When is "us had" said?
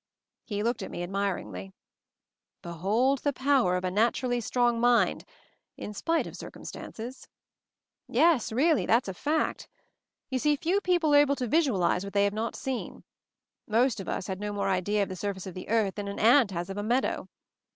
14.09-14.39